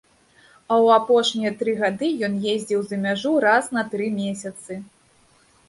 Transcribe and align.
А 0.71 0.73
ў 0.83 0.87
апошнія 1.01 1.51
тры 1.59 1.75
гады 1.83 2.09
ён 2.29 2.33
ездзіў 2.55 2.81
за 2.89 3.01
мяжу 3.05 3.37
раз 3.47 3.71
на 3.77 3.87
тры 3.95 4.11
месяцы. 4.19 4.83